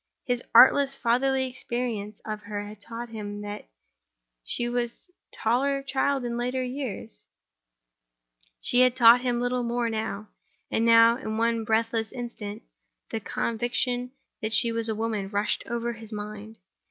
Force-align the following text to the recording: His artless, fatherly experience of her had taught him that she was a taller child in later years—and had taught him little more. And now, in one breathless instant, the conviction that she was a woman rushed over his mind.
His 0.25 0.41
artless, 0.55 0.97
fatherly 0.97 1.47
experience 1.47 2.21
of 2.25 2.41
her 2.41 2.65
had 2.65 2.81
taught 2.81 3.09
him 3.09 3.41
that 3.41 3.69
she 4.43 4.67
was 4.67 5.11
a 5.11 5.13
taller 5.37 5.83
child 5.83 6.25
in 6.25 6.37
later 6.37 6.63
years—and 6.63 8.81
had 8.81 8.95
taught 8.95 9.21
him 9.21 9.39
little 9.39 9.61
more. 9.61 9.85
And 9.85 10.15
now, 10.87 11.17
in 11.17 11.37
one 11.37 11.63
breathless 11.63 12.11
instant, 12.11 12.63
the 13.11 13.19
conviction 13.19 14.11
that 14.41 14.53
she 14.53 14.71
was 14.71 14.89
a 14.89 14.95
woman 14.95 15.29
rushed 15.29 15.61
over 15.67 15.93
his 15.93 16.11
mind. 16.11 16.57